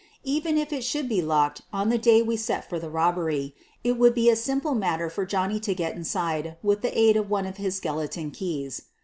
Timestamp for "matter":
4.73-5.11